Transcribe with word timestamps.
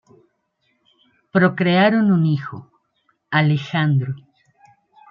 Procrearon 1.31 2.09
un 2.11 2.25
hijo, 2.25 2.71
Alejandro. 3.29 4.15